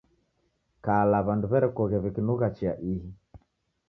[0.85, 3.09] Kala w'andu w'erekoghe w'ikinugha chia ihi